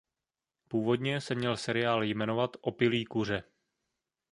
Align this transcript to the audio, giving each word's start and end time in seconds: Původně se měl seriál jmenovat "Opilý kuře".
Původně 0.67 1.21
se 1.21 1.35
měl 1.35 1.57
seriál 1.57 2.03
jmenovat 2.03 2.57
"Opilý 2.61 3.05
kuře". 3.05 3.43